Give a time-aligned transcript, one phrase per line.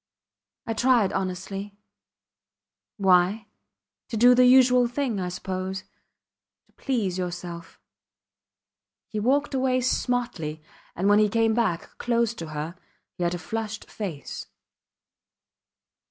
[0.65, 1.77] I tried honestly....
[2.97, 3.45] Why?...
[4.09, 5.83] To do the usual thing I suppose....
[6.65, 7.79] To please yourself.
[9.09, 10.59] He walked away smartly,
[10.95, 12.73] and when he came back, close to her,
[13.13, 14.47] he had a flushed face.